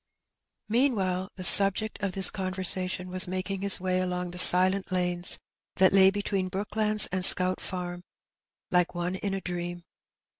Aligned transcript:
'* 0.39 0.67
Meanwhile 0.75 1.29
the 1.35 1.43
subject 1.43 2.01
of 2.01 2.13
this 2.13 2.31
conversation 2.31 3.11
was 3.11 3.27
making 3.27 3.61
his 3.61 3.79
way 3.79 3.99
along 4.01 4.31
the 4.31 4.39
silent 4.39 4.91
lanes 4.91 5.37
that 5.75 5.93
lay 5.93 6.09
between 6.09 6.47
Brooklands 6.49 7.05
and 7.11 7.23
Scout 7.23 7.59
Farm 7.61 8.01
like 8.71 8.95
one 8.95 9.13
in 9.13 9.35
a 9.35 9.41
dream. 9.41 9.83